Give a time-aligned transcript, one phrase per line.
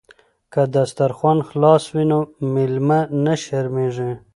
[0.53, 2.19] که دسترخوان خلاص وي نو
[2.53, 4.11] میلمه نه شرمیږي.